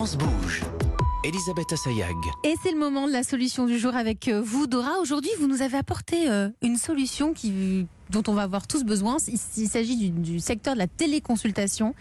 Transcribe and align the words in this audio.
France 0.00 0.16
bouge. 0.16 0.62
Elisabeth 1.24 1.74
Assayag. 1.74 2.16
Et 2.42 2.54
c'est 2.62 2.72
le 2.72 2.78
moment 2.78 3.06
de 3.06 3.12
la 3.12 3.22
solution 3.22 3.66
du 3.66 3.78
jour 3.78 3.94
avec 3.94 4.28
euh, 4.28 4.40
vous, 4.40 4.66
Dora. 4.66 4.98
Aujourd'hui, 5.02 5.30
vous 5.38 5.46
nous 5.46 5.60
avez 5.60 5.76
apporté 5.76 6.30
euh, 6.30 6.48
une 6.62 6.78
solution 6.78 7.34
dont 8.08 8.22
on 8.26 8.32
va 8.32 8.40
avoir 8.40 8.66
tous 8.66 8.82
besoin. 8.82 9.18
Il, 9.28 9.68
s'agit 9.68 10.08
du 10.08 10.40
secteur 10.40 10.72
de 10.72 10.78
la 10.78 10.86
téléconsultation. 10.86 11.94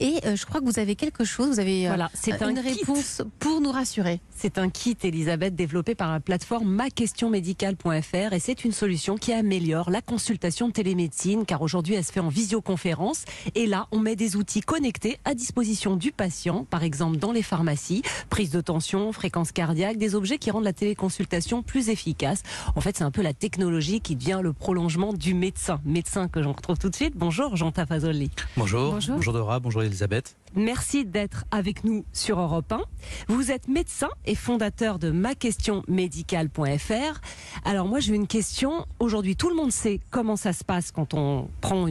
Et 0.00 0.18
euh, 0.26 0.34
je 0.36 0.44
crois 0.46 0.60
que 0.60 0.66
vous 0.66 0.78
avez 0.78 0.96
quelque 0.96 1.24
chose, 1.24 1.48
vous 1.48 1.60
avez 1.60 1.86
euh, 1.86 1.90
Voilà, 1.90 2.10
c'est 2.14 2.42
un 2.42 2.48
une 2.50 2.60
kit. 2.62 2.68
réponse 2.80 3.22
pour 3.38 3.60
nous 3.60 3.70
rassurer. 3.70 4.20
C'est 4.36 4.58
un 4.58 4.68
kit, 4.68 4.96
Elisabeth, 5.02 5.54
développé 5.54 5.94
par 5.94 6.10
la 6.10 6.20
plateforme 6.20 6.68
maquestionmédicale.fr 6.68 8.32
et 8.32 8.40
c'est 8.40 8.64
une 8.64 8.72
solution 8.72 9.16
qui 9.16 9.32
améliore 9.32 9.90
la 9.90 10.00
consultation 10.00 10.68
de 10.68 10.72
télémédecine 10.72 11.44
car 11.46 11.62
aujourd'hui 11.62 11.94
elle 11.94 12.04
se 12.04 12.12
fait 12.12 12.20
en 12.20 12.28
visioconférence 12.28 13.24
et 13.54 13.66
là 13.66 13.86
on 13.92 13.98
met 14.00 14.16
des 14.16 14.36
outils 14.36 14.60
connectés 14.60 15.18
à 15.24 15.34
disposition 15.34 15.96
du 15.96 16.10
patient, 16.12 16.64
par 16.64 16.82
exemple 16.82 17.18
dans 17.18 17.32
les 17.32 17.42
pharmacies, 17.42 18.02
prise 18.30 18.50
de 18.50 18.60
tension, 18.60 19.12
fréquence 19.12 19.52
cardiaque, 19.52 19.96
des 19.96 20.14
objets 20.16 20.38
qui 20.38 20.50
rendent 20.50 20.64
la 20.64 20.72
téléconsultation 20.72 21.62
plus 21.62 21.88
efficace. 21.88 22.42
En 22.74 22.80
fait, 22.80 22.96
c'est 22.96 23.04
un 23.04 23.10
peu 23.12 23.22
la 23.22 23.32
technologie 23.34 24.00
qui 24.00 24.16
devient 24.16 24.40
le 24.42 24.52
prolongement 24.52 25.12
du 25.12 25.34
médecin. 25.34 25.80
Médecin 25.84 26.28
que 26.28 26.42
j'en 26.42 26.52
retrouve 26.52 26.78
tout 26.78 26.88
de 26.90 26.96
suite. 26.96 27.14
Bonjour 27.16 27.56
Jean 27.56 27.70
Tafazoli. 27.70 28.30
Bonjour. 28.56 28.94
Bonjour. 28.94 29.32
Dora, 29.32 29.60
bonjour 29.60 29.83
Elisabeth. 29.84 30.36
Merci 30.56 31.04
d'être 31.04 31.44
avec 31.50 31.84
nous 31.84 32.04
sur 32.12 32.40
Europe 32.40 32.72
1. 32.72 32.80
Vous 33.28 33.50
êtes 33.50 33.68
médecin 33.68 34.08
et 34.24 34.34
fondateur 34.34 34.98
de 34.98 35.10
maquestionmédicale.fr. 35.10 37.20
Alors 37.64 37.88
moi 37.88 38.00
j'ai 38.00 38.14
une 38.14 38.28
question. 38.28 38.86
Aujourd'hui 39.00 39.36
tout 39.36 39.48
le 39.48 39.56
monde 39.56 39.72
sait 39.72 40.00
comment 40.10 40.36
ça 40.36 40.52
se 40.52 40.64
passe 40.64 40.92
quand 40.92 41.14
on 41.14 41.48
prend 41.60 41.88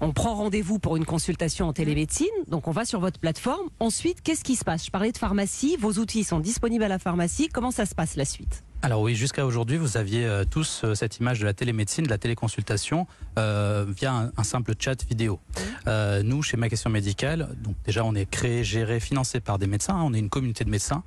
on 0.00 0.12
prend 0.12 0.34
rendez-vous 0.34 0.78
pour 0.78 0.96
une 0.96 1.04
consultation 1.04 1.68
en 1.68 1.72
télémédecine. 1.72 2.26
Donc 2.48 2.68
on 2.68 2.72
va 2.72 2.84
sur 2.84 3.00
votre 3.00 3.20
plateforme. 3.20 3.68
Ensuite 3.80 4.22
qu'est-ce 4.22 4.44
qui 4.44 4.56
se 4.56 4.64
passe? 4.64 4.86
Je 4.86 4.90
parlais 4.90 5.12
de 5.12 5.18
pharmacie. 5.18 5.76
Vos 5.78 5.94
outils 5.94 6.24
sont 6.24 6.40
disponibles 6.40 6.84
à 6.84 6.88
la 6.88 6.98
pharmacie. 6.98 7.48
Comment 7.48 7.70
ça 7.70 7.86
se 7.86 7.94
passe 7.94 8.16
la 8.16 8.24
suite? 8.24 8.64
Alors 8.84 9.00
oui, 9.00 9.14
jusqu'à 9.14 9.46
aujourd'hui, 9.46 9.78
vous 9.78 9.96
aviez 9.96 10.26
euh, 10.26 10.44
tous 10.44 10.82
euh, 10.84 10.94
cette 10.94 11.16
image 11.16 11.40
de 11.40 11.46
la 11.46 11.54
télémédecine, 11.54 12.04
de 12.04 12.10
la 12.10 12.18
téléconsultation 12.18 13.06
euh, 13.38 13.86
via 13.88 14.12
un, 14.12 14.32
un 14.36 14.44
simple 14.44 14.74
chat 14.78 15.02
vidéo. 15.08 15.40
Euh, 15.86 16.22
nous, 16.22 16.42
chez 16.42 16.58
Ma 16.58 16.68
Question 16.68 16.90
Médicale, 16.90 17.48
donc 17.64 17.76
déjà 17.86 18.04
on 18.04 18.14
est 18.14 18.26
créé, 18.26 18.62
géré, 18.62 19.00
financé 19.00 19.40
par 19.40 19.58
des 19.58 19.66
médecins. 19.66 19.94
hein, 19.94 20.02
on 20.04 20.12
est 20.12 20.18
une 20.18 20.28
communauté 20.28 20.64
de 20.64 20.70
médecins 20.70 21.02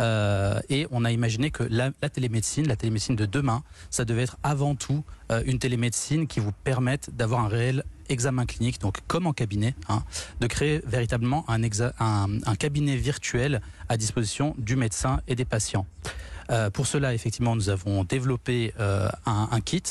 euh, 0.00 0.58
et 0.70 0.88
on 0.90 1.04
a 1.04 1.12
imaginé 1.12 1.52
que 1.52 1.62
la, 1.62 1.92
la 2.02 2.08
télémédecine, 2.08 2.66
la 2.66 2.74
télémédecine 2.74 3.14
de 3.14 3.26
demain, 3.26 3.62
ça 3.90 4.04
devait 4.04 4.24
être 4.24 4.36
avant 4.42 4.74
tout 4.74 5.04
une 5.46 5.60
télémédecine 5.60 6.26
qui 6.26 6.40
vous 6.40 6.50
permette 6.50 7.14
d'avoir 7.14 7.44
un 7.44 7.48
réel 7.48 7.84
examen 8.08 8.44
clinique, 8.44 8.80
donc 8.80 8.98
comme 9.06 9.28
en 9.28 9.32
cabinet, 9.32 9.76
hein, 9.88 10.02
de 10.40 10.48
créer 10.48 10.82
véritablement 10.84 11.44
un, 11.46 11.62
un 12.00 12.54
cabinet 12.56 12.96
virtuel 12.96 13.60
à 13.88 13.96
disposition 13.96 14.56
du 14.58 14.74
médecin 14.74 15.20
et 15.28 15.36
des 15.36 15.44
patients. 15.44 15.86
Euh, 16.50 16.70
pour 16.70 16.86
cela, 16.86 17.14
effectivement, 17.14 17.54
nous 17.54 17.68
avons 17.68 18.04
développé 18.04 18.74
euh, 18.80 19.08
un, 19.26 19.60
kit 19.60 19.82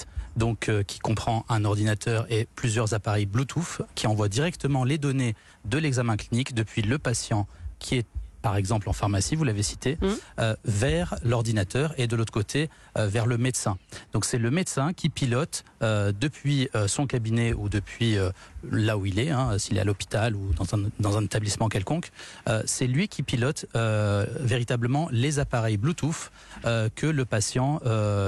euh, 0.42 0.84
qui 0.84 1.00
comprend 1.00 1.46
un 1.50 1.64
ordinateur 1.66 2.26
et 2.30 2.48
plusieurs 2.56 2.94
appareils 2.94 3.26
Bluetooth 3.26 3.82
qui 3.96 4.08
envoient 4.08 4.30
directement 4.30 4.84
les 4.84 4.98
données 4.98 5.36
de 5.66 5.78
l'examen 5.78 6.18
clinique 6.18 6.54
depuis 6.54 6.82
le 6.82 6.98
patient 6.98 7.48
qui 7.80 7.96
est 7.96 8.08
par 8.42 8.56
exemple 8.56 8.90
en 8.90 8.94
pharmacie, 8.94 9.36
vous 9.36 9.44
l'avez 9.44 9.64
cité, 9.64 9.98
Mhm. 10.02 10.16
euh, 10.40 10.56
vers 10.66 11.16
l'ordinateur 11.24 11.94
et 11.98 12.08
de 12.08 12.16
l'autre 12.16 12.32
côté 12.32 12.70
euh, 12.98 13.08
vers 13.08 13.26
le 13.26 13.38
médecin. 13.38 13.78
Donc 14.14 14.26
c'est 14.26 14.38
le 14.38 14.52
médecin 14.52 14.94
qui 14.94 15.10
pilote 15.10 15.64
euh, 15.82 16.12
depuis 16.18 16.70
son 16.88 17.08
cabinet 17.08 17.54
ou 17.54 17.70
depuis 17.70 18.18
là 18.72 18.98
où 18.98 19.06
il 19.06 19.20
est, 19.20 19.30
hein, 19.32 19.58
s'il 19.58 19.78
est 19.78 19.82
à 19.82 19.84
l'hôpital 19.84 20.36
ou 20.36 20.54
dans 20.54 20.76
un, 20.76 20.90
dans 21.00 21.18
un 21.18 21.24
établissement 21.24 21.70
quelconque, 21.70 22.12
c'est 22.66 22.88
lui 22.88 23.08
qui 23.08 23.24
pilote 23.24 23.66
véritablement 24.40 25.08
les 25.12 25.40
appareils 25.40 25.78
Bluetooth 25.78 26.32
que 26.64 27.06
le 27.08 27.26
patient 27.26 27.80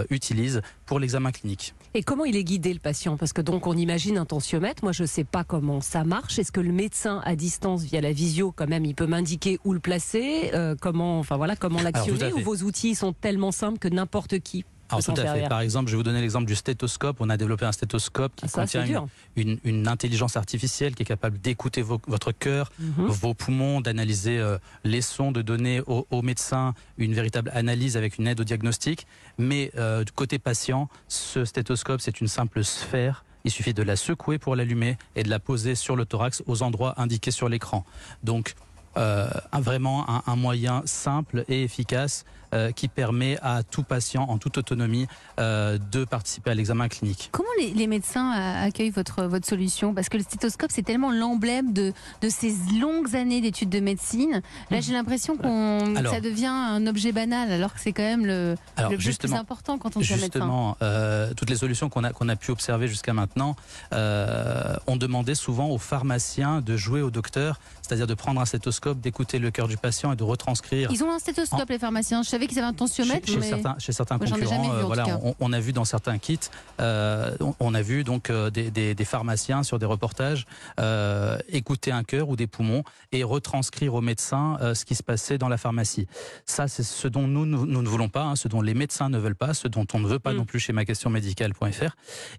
utilise 0.09 0.61
pour 0.85 0.99
l'examen 0.99 1.31
clinique. 1.31 1.73
Et 1.93 2.03
comment 2.03 2.23
il 2.23 2.37
est 2.37 2.43
guidé 2.45 2.73
le 2.73 2.79
patient? 2.79 3.17
Parce 3.17 3.33
que 3.33 3.41
donc 3.41 3.67
on 3.67 3.73
imagine 3.75 4.17
un 4.17 4.25
tensiomètre. 4.25 4.81
Moi 4.83 4.93
je 4.93 5.03
ne 5.03 5.07
sais 5.07 5.25
pas 5.25 5.43
comment 5.43 5.81
ça 5.81 6.05
marche. 6.05 6.39
Est-ce 6.39 6.51
que 6.53 6.61
le 6.61 6.71
médecin 6.71 7.21
à 7.25 7.35
distance 7.35 7.83
via 7.83 7.99
la 7.99 8.13
visio 8.13 8.53
quand 8.55 8.67
même 8.67 8.85
il 8.85 8.95
peut 8.95 9.07
m'indiquer 9.07 9.59
où 9.65 9.73
le 9.73 9.79
placer? 9.81 10.51
Euh, 10.53 10.75
Comment 10.79 11.19
enfin 11.19 11.35
voilà 11.35 11.57
comment 11.57 11.81
l'actionner? 11.81 12.31
Ou 12.31 12.39
vos 12.39 12.55
outils 12.63 12.95
sont 12.95 13.11
tellement 13.11 13.51
simples 13.51 13.77
que 13.77 13.89
n'importe 13.89 14.39
qui 14.39 14.63
Alors 14.91 15.03
s'en 15.03 15.13
tout 15.13 15.21
à 15.21 15.33
fait. 15.33 15.47
Par 15.47 15.61
exemple, 15.61 15.87
je 15.89 15.93
vais 15.93 15.97
vous 15.97 16.03
donner 16.03 16.21
l'exemple 16.21 16.45
du 16.45 16.55
stéthoscope. 16.55 17.17
On 17.19 17.29
a 17.29 17.37
développé 17.37 17.65
un 17.65 17.71
stéthoscope 17.71 18.33
qui 18.35 18.45
Ah, 18.45 18.49
ça 18.49 18.61
contient 18.61 18.81
une, 18.85 18.87
dur. 18.91 19.07
une, 19.35 19.59
une 19.63 19.87
intelligence 19.87 20.37
artificielle 20.37 20.95
qui 20.95 21.03
est 21.03 21.05
capable 21.05 21.39
d'écouter 21.39 21.81
votre 21.81 22.31
cœur, 22.31 22.71
Mhm. 22.79 23.05
vos 23.07 23.33
poumons, 23.33 23.81
d'analyser 23.81 24.37
euh, 24.39 24.57
les 24.83 25.01
sons, 25.01 25.31
de 25.31 25.41
donner 25.41 25.81
au, 25.87 26.05
au 26.11 26.21
médecin 26.21 26.73
une 26.97 27.13
véritable 27.13 27.51
analyse 27.53 27.97
avec 27.97 28.17
une 28.17 28.27
aide 28.27 28.39
au 28.39 28.43
diagnostic. 28.43 29.07
Mais 29.37 29.71
euh, 29.77 30.03
du 30.03 30.11
côté 30.11 30.39
patient, 30.39 30.89
ce 31.07 31.45
stéthoscope, 31.45 32.01
c'est 32.01 32.21
une 32.21 32.27
simple 32.27 32.63
sphère. 32.63 33.23
Il 33.43 33.51
suffit 33.51 33.73
de 33.73 33.81
la 33.83 33.95
secouer 33.95 34.37
pour 34.37 34.55
l'allumer 34.55 34.97
et 35.15 35.23
de 35.23 35.29
la 35.29 35.39
poser 35.39 35.73
sur 35.75 35.95
le 35.95 36.05
thorax 36.05 36.43
aux 36.45 36.61
endroits 36.61 36.93
indiqués 37.01 37.31
sur 37.31 37.49
l'écran. 37.49 37.85
Donc, 38.23 38.53
euh, 38.97 39.29
vraiment 39.53 40.07
un, 40.09 40.21
un 40.27 40.35
moyen 40.35 40.81
simple 40.85 41.45
et 41.47 41.63
efficace 41.63 42.25
euh, 42.53 42.71
qui 42.71 42.87
permet 42.87 43.37
à 43.41 43.63
tout 43.63 43.83
patient 43.83 44.23
en 44.23 44.37
toute 44.37 44.57
autonomie 44.57 45.07
euh, 45.39 45.77
de 45.91 46.05
participer 46.05 46.51
à 46.51 46.53
l'examen 46.53 46.87
clinique. 46.87 47.29
Comment 47.31 47.47
les, 47.59 47.71
les 47.71 47.87
médecins 47.87 48.31
euh, 48.33 48.67
accueillent 48.67 48.89
votre, 48.91 49.23
votre 49.23 49.47
solution? 49.47 49.93
Parce 49.93 50.09
que 50.09 50.17
le 50.17 50.23
stéthoscope, 50.23 50.71
c'est 50.73 50.81
tellement 50.83 51.11
l'emblème 51.11 51.73
de, 51.73 51.93
de 52.21 52.29
ces 52.29 52.53
longues 52.79 53.15
années 53.15 53.41
d'études 53.41 53.69
de 53.69 53.79
médecine. 53.79 54.41
Là, 54.69 54.81
j'ai 54.81 54.93
l'impression 54.93 55.37
qu'on 55.37 55.95
Alors- 55.95 56.13
ça 56.13 56.21
devient 56.21 56.45
un 56.47 56.85
objet 56.87 57.11
banal, 57.11 57.51
alors 57.51 57.73
que 57.73 57.79
c'est 57.79 57.93
quand 57.93 58.03
même 58.03 58.25
le, 58.25 58.55
Alors 58.77 58.91
le 58.91 58.97
plus 58.97 59.33
important 59.33 59.77
quand 59.77 59.97
on. 59.97 60.01
Justement, 60.01 60.77
euh, 60.81 61.33
toutes 61.35 61.49
les 61.49 61.55
solutions 61.57 61.89
qu'on 61.89 62.03
a, 62.03 62.11
qu'on 62.11 62.27
a 62.29 62.35
pu 62.35 62.51
observer 62.51 62.87
jusqu'à 62.87 63.13
maintenant, 63.13 63.55
euh, 63.93 64.75
on 64.87 64.95
demandait 64.97 65.35
souvent 65.35 65.67
aux 65.69 65.77
pharmaciens 65.77 66.61
de 66.61 66.75
jouer 66.77 67.01
au 67.01 67.11
docteur, 67.11 67.59
c'est-à-dire 67.81 68.07
de 68.07 68.13
prendre 68.13 68.41
un 68.41 68.45
stéthoscope, 68.45 68.99
d'écouter 68.99 69.39
le 69.39 69.51
cœur 69.51 69.67
du 69.67 69.77
patient 69.77 70.11
et 70.11 70.15
de 70.15 70.23
retranscrire. 70.23 70.89
Ils 70.91 71.03
ont 71.03 71.11
un 71.11 71.19
stéthoscope, 71.19 71.69
les 71.69 71.79
pharmaciens. 71.79 72.23
Je 72.23 72.29
savais 72.41 72.47
qu'ils 72.47 72.59
avaient 72.59 72.67
un 72.67 72.73
tensiomètre, 72.73 73.25
Chez, 73.27 73.33
chez 73.33 73.39
mais 73.39 73.49
certains, 73.49 73.75
chez 73.79 73.91
certains 73.91 74.17
Moi, 74.17 74.25
j'en 74.25 74.35
ai 74.35 74.39
concurrents, 74.41 74.73
vu, 74.73 74.83
voilà, 74.85 75.03
cas. 75.03 75.19
on, 75.23 75.35
on 75.39 75.53
a 75.53 75.59
vu 75.59 75.73
dans 75.73 75.85
certains 75.85 76.17
kits, 76.17 76.39
euh, 76.79 77.35
on, 77.39 77.53
on 77.59 77.73
a 77.73 77.81
vu 77.81 78.03
donc 78.03 78.29
euh, 78.29 78.49
des, 78.49 78.71
des- 78.71 78.95
des 78.95 79.05
pharmaciens 79.05 79.63
sur 79.63 79.79
des 79.79 79.85
reportages 79.85 80.45
euh, 80.79 81.37
écouter 81.49 81.91
un 81.91 82.03
cœur 82.03 82.29
ou 82.29 82.35
des 82.35 82.47
poumons 82.47 82.83
et 83.11 83.23
retranscrire 83.23 83.93
au 83.93 84.01
médecin 84.01 84.57
euh, 84.61 84.73
ce 84.73 84.85
qui 84.85 84.95
se 84.95 85.03
passait 85.03 85.37
dans 85.37 85.49
la 85.49 85.57
pharmacie. 85.57 86.07
Ça, 86.45 86.67
c'est 86.67 86.83
ce 86.83 87.07
dont 87.07 87.27
nous, 87.27 87.45
nous, 87.45 87.65
nous 87.65 87.81
ne 87.81 87.87
voulons 87.87 88.09
pas, 88.09 88.23
hein, 88.23 88.35
ce 88.35 88.47
dont 88.47 88.61
les 88.61 88.73
médecins 88.73 89.09
ne 89.09 89.17
veulent 89.17 89.35
pas, 89.35 89.53
ce 89.53 89.67
dont 89.67 89.85
on 89.93 89.99
ne 89.99 90.07
veut 90.07 90.19
pas 90.19 90.33
Mm. 90.33 90.37
non 90.37 90.45
plus 90.45 90.59
chez 90.59 90.73
maquestionmédicale.fr. 90.73 91.95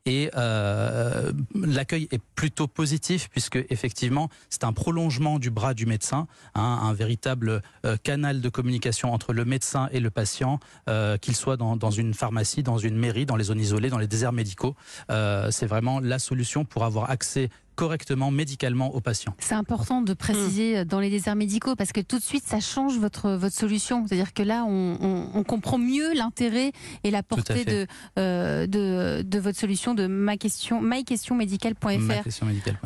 Et 0.06 0.30
euh, 0.36 1.32
l'accueil 1.54 2.08
est 2.10 2.20
plutôt 2.34 2.66
positif 2.66 3.28
puisque 3.30 3.58
effectivement, 3.70 4.28
c'est 4.50 4.64
un 4.64 4.72
prolongement 4.72 5.38
du 5.38 5.50
bras 5.50 5.74
du 5.74 5.86
médecin, 5.86 6.26
hein, 6.54 6.80
un 6.82 6.92
véritable 6.92 7.62
euh, 7.86 7.96
canal 8.02 8.40
de 8.40 8.48
communication 8.48 9.12
entre 9.12 9.32
le 9.32 9.44
médecin 9.44 9.88
et 9.92 10.00
le 10.00 10.10
patient, 10.10 10.58
euh, 10.88 11.16
qu'il 11.16 11.36
soit 11.36 11.56
dans, 11.56 11.90
une 11.90 12.14
pharmacie, 12.14 12.62
dans 12.62 12.78
une 12.78 12.96
mairie, 12.96 13.26
dans 13.26 13.36
les 13.36 13.44
zones 13.44 13.60
isolées, 13.60 13.90
dans 13.90 13.98
les 13.98 14.06
déserts 14.06 14.32
médicaux. 14.32 14.74
Euh, 15.10 15.50
c'est 15.50 15.66
vraiment 15.66 16.00
la 16.00 16.18
solution 16.18 16.64
pour 16.64 16.84
avoir 16.84 17.10
accès 17.10 17.50
correctement, 17.74 18.30
médicalement 18.30 18.94
aux 18.94 19.00
patients. 19.00 19.34
c'est 19.38 19.54
important 19.54 20.02
de 20.02 20.14
préciser 20.14 20.78
euh, 20.78 20.84
dans 20.84 21.00
les 21.00 21.10
déserts 21.10 21.36
médicaux 21.36 21.74
parce 21.76 21.92
que 21.92 22.00
tout 22.00 22.18
de 22.18 22.22
suite, 22.22 22.44
ça 22.46 22.60
change 22.60 22.98
votre, 22.98 23.30
votre 23.32 23.54
solution. 23.54 24.06
C'est-à-dire 24.06 24.32
que 24.34 24.42
là, 24.42 24.64
on, 24.66 24.96
on- 25.00 25.28
on 25.34 25.42
comprend 25.44 25.78
mieux 25.78 26.12
l'intérêt 26.14 26.72
et 27.04 27.10
la 27.10 27.22
portée 27.22 27.64
de, 27.64 27.86
euh, 28.18 28.66
de, 28.66 29.22
de 29.22 29.38
votre 29.38 29.58
solution 29.58 29.94
de 29.94 30.06
ma 30.06 30.36
question, 30.36 30.80
myquestionmédicale.fr. 30.82 32.22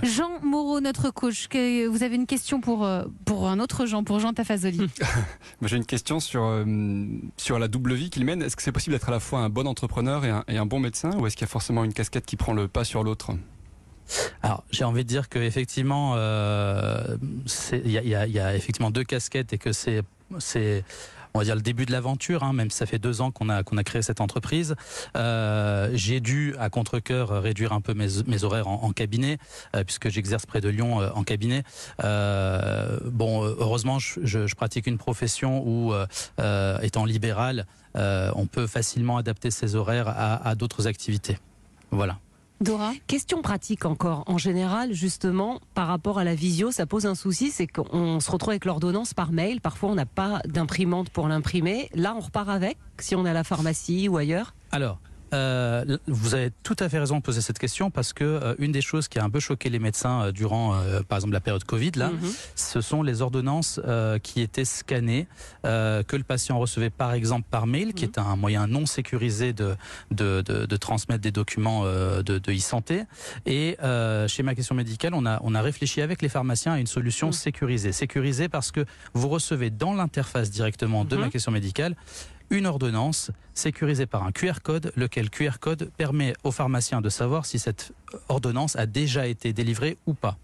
Jean 0.02 0.30
Moreau, 0.42 0.80
notre 0.80 1.10
coach, 1.10 1.48
que 1.48 1.86
vous 1.86 2.02
avez 2.02 2.16
une 2.16 2.26
question 2.26 2.60
pour, 2.60 2.84
euh, 2.84 3.04
pour 3.24 3.48
un 3.48 3.58
autre 3.60 3.86
Jean, 3.86 4.04
pour 4.04 4.20
Jean 4.20 4.32
Tafazoli. 4.32 4.78
Moi, 5.60 5.68
J'ai 5.68 5.76
une 5.76 5.86
question 5.86 6.20
sur, 6.20 6.42
euh, 6.44 6.64
sur 7.36 7.58
la 7.58 7.68
double 7.68 7.94
vie 7.94 8.10
qu'il 8.10 8.24
mène. 8.24 8.42
Est-ce 8.42 8.56
que 8.56 8.62
c'est 8.62 8.72
possible 8.72 8.94
d'être 8.94 9.08
à 9.08 9.12
la 9.12 9.20
fois 9.20 9.40
un 9.40 9.48
bon 9.48 9.66
entrepreneur 9.66 10.24
et 10.24 10.30
un, 10.30 10.44
et 10.48 10.58
un 10.58 10.66
bon 10.66 10.80
médecin 10.80 11.10
ou 11.18 11.26
est-ce 11.26 11.36
qu'il 11.36 11.44
y 11.44 11.48
a 11.48 11.52
forcément 11.52 11.84
une 11.84 11.92
casquette 11.92 12.26
qui 12.26 12.36
prend 12.36 12.52
le 12.52 12.68
pas 12.68 12.84
sur 12.84 13.02
l'autre? 13.04 13.32
Alors, 14.42 14.64
j'ai 14.70 14.84
envie 14.84 15.02
de 15.04 15.08
dire 15.08 15.28
que 15.28 15.38
effectivement, 15.38 16.14
euh, 16.16 17.16
il 17.72 17.90
y, 17.90 18.14
a- 18.14 18.56
effectivement 18.56 18.90
deux 18.90 19.04
casquettes 19.04 19.52
et 19.52 19.58
que 19.58 19.72
c'est, 19.72 20.02
on 21.34 21.38
va 21.38 21.44
dire 21.44 21.54
le 21.54 21.60
début 21.62 21.86
de 21.86 21.92
l'aventure. 21.92 22.44
hein, 22.44 22.52
même 22.52 22.70
si 22.70 22.78
ça 22.78 22.86
fait 22.86 22.98
deux 22.98 23.20
ans 23.20 23.30
qu'on 23.30 23.48
a 23.48 23.62
qu'on 23.62 23.76
a 23.76 23.84
créé 23.84 24.02
cette 24.02 24.20
entreprise, 24.20 24.74
Euh, 25.16 25.90
j'ai 25.94 26.20
dû 26.20 26.54
à 26.58 26.70
contre 26.70 26.98
cœur 26.98 27.42
réduire 27.42 27.72
un 27.72 27.80
peu 27.80 27.94
mes, 27.94 28.44
horaires 28.44 28.68
en, 28.68 28.92
cabinet 28.92 29.38
euh, 29.74 29.84
puisque 29.84 30.08
j'exerce 30.08 30.46
près 30.46 30.60
de 30.60 30.68
Lyon 30.68 30.98
en 30.98 31.24
cabinet. 31.24 31.62
Bon, 32.02 33.42
heureusement, 33.44 33.98
je, 33.98 34.54
pratique 34.54 34.86
une 34.86 34.98
profession 34.98 35.62
où, 35.66 35.92
étant 36.82 37.04
libéral, 37.04 37.66
on 37.94 38.46
peut 38.46 38.66
facilement 38.66 39.16
adapter 39.16 39.50
ses 39.50 39.74
horaires 39.74 40.08
à, 40.08 40.48
à 40.48 40.54
d'autres 40.54 40.86
activités. 40.86 41.38
Voilà. 41.90 42.18
Dora 42.60 42.92
Question 43.06 43.42
pratique 43.42 43.84
encore. 43.84 44.24
En 44.26 44.38
général, 44.38 44.94
justement, 44.94 45.60
par 45.74 45.88
rapport 45.88 46.18
à 46.18 46.24
la 46.24 46.34
visio, 46.34 46.70
ça 46.70 46.86
pose 46.86 47.04
un 47.04 47.14
souci, 47.14 47.50
c'est 47.50 47.66
qu'on 47.66 48.18
se 48.18 48.30
retrouve 48.30 48.50
avec 48.50 48.64
l'ordonnance 48.64 49.12
par 49.12 49.30
mail. 49.30 49.60
Parfois, 49.60 49.90
on 49.90 49.94
n'a 49.94 50.06
pas 50.06 50.40
d'imprimante 50.46 51.10
pour 51.10 51.28
l'imprimer. 51.28 51.90
Là, 51.94 52.14
on 52.16 52.20
repart 52.20 52.48
avec, 52.48 52.78
si 52.98 53.14
on 53.14 53.26
est 53.26 53.30
à 53.30 53.34
la 53.34 53.44
pharmacie 53.44 54.08
ou 54.08 54.16
ailleurs. 54.16 54.54
Alors, 54.72 54.98
euh, 55.34 55.98
vous 56.06 56.34
avez 56.34 56.50
tout 56.62 56.76
à 56.78 56.88
fait 56.88 56.98
raison 56.98 57.16
de 57.16 57.22
poser 57.22 57.40
cette 57.40 57.58
question 57.58 57.90
parce 57.90 58.12
que 58.12 58.24
euh, 58.24 58.54
une 58.58 58.72
des 58.72 58.80
choses 58.80 59.08
qui 59.08 59.18
a 59.18 59.24
un 59.24 59.30
peu 59.30 59.40
choqué 59.40 59.68
les 59.70 59.78
médecins 59.78 60.22
euh, 60.26 60.32
durant, 60.32 60.74
euh, 60.74 61.00
par 61.02 61.18
exemple, 61.18 61.32
la 61.34 61.40
période 61.40 61.64
Covid, 61.64 61.92
là, 61.96 62.10
Mhm. 62.10 62.30
ce 62.54 62.80
sont 62.80 63.02
les 63.02 63.22
ordonnances 63.22 63.80
euh, 63.84 64.18
qui 64.18 64.40
étaient 64.40 64.64
scannées, 64.64 65.26
euh, 65.64 66.02
que 66.02 66.16
le 66.16 66.22
patient 66.24 66.58
recevait 66.58 66.90
par 66.90 67.12
exemple 67.12 67.46
par 67.50 67.66
mail, 67.66 67.92
qui 67.94 68.04
Mhm. 68.04 68.10
est 68.10 68.18
un 68.18 68.36
moyen 68.36 68.66
non 68.66 68.86
sécurisé 68.86 69.52
de, 69.52 69.76
de, 70.10 70.42
de, 70.42 70.66
de 70.66 70.76
transmettre 70.76 71.22
des 71.22 71.32
documents 71.32 71.82
euh, 71.84 72.22
de, 72.22 72.38
de 72.38 72.52
e-santé. 72.52 73.02
Et 73.46 73.76
euh, 73.82 74.28
chez 74.28 74.42
ma 74.42 74.54
question 74.54 74.74
médicale, 74.74 75.12
on 75.14 75.26
a, 75.26 75.40
on 75.42 75.54
a 75.54 75.62
réfléchi 75.62 76.00
avec 76.02 76.22
les 76.22 76.28
pharmaciens 76.28 76.72
à 76.74 76.78
une 76.78 76.86
solution 76.86 77.28
Mhm. 77.28 77.32
sécurisée. 77.32 77.92
Sécurisée 77.92 78.48
parce 78.48 78.70
que 78.70 78.84
vous 79.14 79.28
recevez 79.28 79.70
dans 79.70 79.94
l'interface 79.94 80.50
directement 80.50 81.04
de 81.04 81.16
ma 81.16 81.28
question 81.30 81.50
médicale 81.52 81.96
une 82.50 82.66
ordonnance 82.66 83.32
sécurisée 83.58 84.06
par 84.06 84.24
un 84.24 84.32
QR 84.32 84.60
code, 84.62 84.92
lequel 84.96 85.30
QR 85.30 85.58
code 85.60 85.90
permet 85.96 86.34
au 86.44 86.50
pharmacien 86.50 87.00
de 87.00 87.08
savoir 87.08 87.46
si 87.46 87.58
cette 87.58 87.92
ordonnance 88.28 88.76
a 88.76 88.86
déjà 88.86 89.26
été 89.26 89.52
délivrée 89.52 89.96
ou 90.06 90.14
pas. 90.14 90.38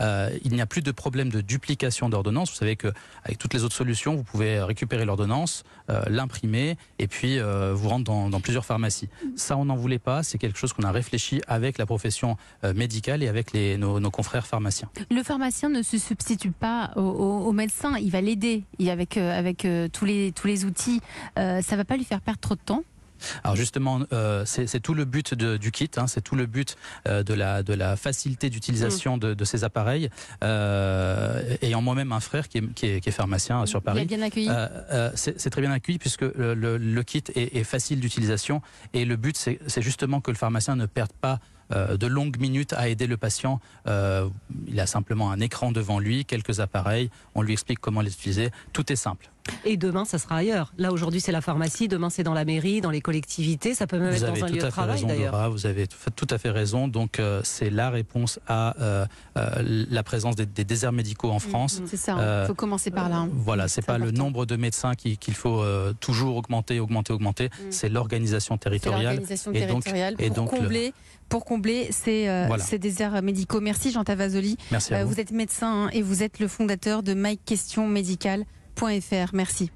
Euh, 0.00 0.30
il 0.44 0.52
n'y 0.52 0.60
a 0.60 0.66
plus 0.66 0.82
de 0.82 0.90
problème 0.90 1.28
de 1.28 1.40
duplication 1.40 2.08
d'ordonnance. 2.08 2.50
Vous 2.50 2.56
savez 2.56 2.76
que 2.76 2.88
avec 3.24 3.38
toutes 3.38 3.54
les 3.54 3.64
autres 3.64 3.74
solutions, 3.74 4.14
vous 4.14 4.22
pouvez 4.22 4.60
récupérer 4.62 5.04
l'ordonnance, 5.04 5.64
euh, 5.90 6.02
l'imprimer 6.08 6.76
et 6.98 7.08
puis 7.08 7.38
euh, 7.38 7.72
vous 7.74 7.88
rendre 7.88 8.04
dans, 8.04 8.40
plusieurs 8.40 8.64
pharmacies. 8.64 9.08
Ça, 9.34 9.56
on 9.56 9.66
n'en 9.66 9.76
voulait 9.76 9.98
pas. 9.98 10.22
C'est 10.22 10.38
quelque 10.38 10.58
chose 10.58 10.72
qu'on 10.72 10.84
a 10.84 10.92
réfléchi 10.92 11.40
avec 11.48 11.78
la 11.78 11.86
profession 11.86 12.36
médicale 12.74 13.22
et 13.22 13.28
avec 13.28 13.54
nos, 13.54 14.10
confrères 14.10 14.46
pharmaciens. 14.46 14.88
Le 15.10 15.22
pharmacien 15.22 15.68
ne 15.68 15.82
se 15.82 15.98
substitue 15.98 16.50
pas 16.50 16.92
au, 16.96 17.52
médecin, 17.52 17.96
il 17.98 18.10
va 18.10 18.20
l'aider 18.20 18.64
avec, 18.88 19.18
tous, 19.92 20.04
les, 20.04 20.64
outils. 20.64 21.00
Ça 21.36 21.76
va 21.76 21.84
pas 21.84 21.96
lui 21.96 22.04
faire 22.04 22.20
perdre 22.20 22.40
trop 22.40 22.55
de 22.56 22.60
temps 22.66 22.82
Alors 23.44 23.56
justement, 23.56 24.00
euh, 24.12 24.44
c'est 24.44 24.80
tout 24.80 24.92
le 24.92 25.06
but 25.06 25.32
de- 25.32 25.56
du 25.56 25.70
kit, 25.72 25.88
hein, 25.96 26.06
c'est 26.06 26.20
tout 26.20 26.36
le 26.36 26.44
but 26.46 26.76
euh, 27.08 27.22
de, 27.22 27.32
la, 27.32 27.62
de 27.62 27.72
la 27.72 27.96
facilité 27.96 28.50
d'utilisation 28.50 29.16
de, 29.16 29.32
de 29.32 29.44
ces 29.44 29.64
appareils. 29.64 30.10
Euh, 30.44 31.56
ayant 31.62 31.80
moi-même 31.82 32.12
un 32.12 32.20
frère 32.20 32.48
qui 32.48 32.58
est, 32.58 32.72
qui 32.74 32.86
est, 32.86 33.00
qui 33.00 33.08
est 33.08 33.12
pharmacien 33.12 33.62
euh, 33.62 33.66
sur 33.66 33.80
Paris. 33.82 34.04
bien 34.06 34.22
accueilli 34.22 34.48
Euh, 34.50 34.68
euh, 34.92 35.10
c'est 35.14 35.50
très 35.50 35.60
bien 35.60 35.70
accueilli 35.72 35.98
puisque 35.98 36.22
le, 36.22 36.54
le- 36.54 36.76
le 36.78 37.02
kit 37.02 37.24
est, 37.34 37.56
est 37.56 37.64
facile 37.64 38.00
d'utilisation 38.00 38.60
et 38.92 39.04
le 39.04 39.16
but 39.16 39.36
c'est 39.36 39.58
c'est 39.66 39.82
justement 39.82 40.20
que 40.20 40.30
le 40.30 40.36
pharmacien 40.36 40.76
ne 40.76 40.86
perde 40.86 41.12
pas 41.12 41.38
euh, 41.72 41.96
de 41.96 42.06
longues 42.06 42.38
minutes 42.38 42.72
à 42.74 42.88
aider 42.88 43.06
le 43.08 43.16
patient. 43.16 43.60
Euh, 43.88 44.28
il 44.68 44.78
a 44.78 44.86
simplement 44.86 45.30
un 45.32 45.40
écran 45.40 45.72
devant 45.72 45.98
lui, 45.98 46.24
quelques 46.24 46.60
appareils, 46.60 47.10
on 47.34 47.42
lui 47.42 47.52
explique 47.54 47.80
comment 47.80 48.02
les 48.02 48.12
utiliser. 48.12 48.50
Tout 48.72 48.92
est 48.92 48.96
simple. 48.96 49.30
Et 49.64 49.76
demain, 49.76 50.04
ça 50.04 50.18
sera 50.18 50.36
ailleurs. 50.36 50.72
Là, 50.78 50.92
aujourd'hui, 50.92 51.20
c'est 51.20 51.32
la 51.32 51.40
pharmacie. 51.40 51.88
Demain, 51.88 52.10
c'est 52.10 52.22
dans 52.22 52.34
la 52.34 52.44
mairie, 52.44 52.80
dans 52.80 52.90
les 52.90 53.00
collectivités. 53.00 53.74
Ça 53.74 53.86
peut 53.86 53.98
même 53.98 54.10
Vous 54.10 54.24
être 54.24 54.32
dans 54.34 54.44
un 54.44 54.48
lieu 54.48 54.54
de 54.58 54.62
à 54.62 54.64
fait 54.66 54.70
travail, 54.70 54.94
raison, 54.96 55.06
d'ailleurs. 55.08 55.32
Dora. 55.32 55.48
Vous 55.48 55.66
avez 55.66 55.86
tout 55.86 56.26
à 56.30 56.38
fait 56.38 56.50
raison. 56.50 56.88
Donc 56.88 57.18
euh, 57.20 57.40
c'est 57.44 57.70
la 57.70 57.90
réponse 57.90 58.38
à 58.48 58.76
euh, 58.80 59.06
euh, 59.36 59.86
la 59.90 60.02
présence 60.02 60.36
des, 60.36 60.46
des 60.46 60.64
déserts 60.64 60.92
médicaux 60.92 61.30
en 61.30 61.38
France. 61.38 61.82
C'est 61.86 61.96
ça, 61.96 62.12
il 62.16 62.20
Euh, 62.20 62.46
faut 62.46 62.54
commencer 62.54 62.90
par 62.90 63.08
là. 63.08 63.16
hein. 63.16 63.28
Voilà, 63.32 63.68
c'est 63.68 63.82
pas 63.84 63.98
le 63.98 64.10
nombre 64.10 64.46
de 64.46 64.56
médecins 64.56 64.94
qui- 64.94 65.16
qu'il 65.16 65.34
faut 65.34 65.60
euh, 65.62 65.92
toujours 66.00 66.36
augmenter, 66.36 66.80
augmenter, 66.80 67.12
augmenter. 67.12 67.46
Mm. 67.46 67.50
C'est 67.70 67.88
l'organisation 67.88 68.54
C'est 68.56 68.64
territoriale. 68.64 69.02
l'organisation 69.16 69.52
et 69.52 69.60
donc- 69.66 69.84
territoriale 69.84 70.14
et 70.18 70.26
pour 70.28 70.36
donc 70.36 70.52
le- 70.52 70.58
combler, 70.58 70.92
pour 71.28 71.44
combler 71.44 71.88
ces, 71.92 72.28
euh, 72.28 72.44
Voilà. 72.46 72.62
ces 72.62 72.78
déserts 72.78 73.20
médicaux. 73.22 73.60
Merci 73.60 73.90
Jean 73.90 74.04
Tavazoli. 74.04 74.56
Merci 74.70 74.94
à 74.94 74.98
Euh, 74.98 75.04
vous. 75.04 75.12
vous 75.14 75.20
êtes 75.20 75.30
médecin 75.32 75.86
hein, 75.86 75.90
et 75.92 76.02
vous 76.02 76.22
êtes 76.22 76.38
le 76.38 76.48
fondateur 76.48 77.02
de 77.02 77.14
Merci. 79.32 79.70